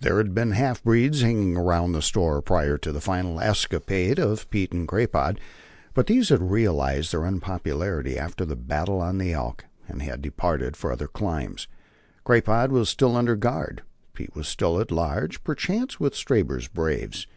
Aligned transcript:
There 0.00 0.16
had 0.16 0.34
been 0.34 0.50
halfbreeds 0.50 1.22
hanging 1.22 1.56
about 1.56 1.92
the 1.92 2.02
store 2.02 2.42
prior 2.42 2.76
to 2.78 2.90
the 2.90 3.00
final 3.00 3.38
escapade 3.40 4.18
of 4.18 4.50
Pete 4.50 4.72
and 4.72 4.88
Crapaud, 4.88 5.38
but 5.94 6.08
these 6.08 6.30
had 6.30 6.42
realized 6.50 7.12
their 7.12 7.24
unpopularity 7.24 8.18
after 8.18 8.44
the 8.44 8.56
battle 8.56 9.00
on 9.00 9.18
the 9.18 9.32
Elk, 9.32 9.64
and 9.86 10.02
had 10.02 10.20
departed 10.20 10.76
for 10.76 10.90
other 10.90 11.06
climes. 11.06 11.68
Crapaud 12.24 12.70
was 12.72 12.88
still 12.88 13.14
under 13.14 13.36
guard. 13.36 13.82
Pete 14.14 14.34
was 14.34 14.48
still 14.48 14.80
at 14.80 14.90
large, 14.90 15.44
perchance, 15.44 16.00
with 16.00 16.16
Stabber's 16.16 16.66
braves. 16.66 17.28